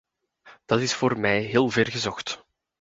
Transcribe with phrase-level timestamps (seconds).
[0.65, 2.45] Dat is voor mij heel ver gezocht.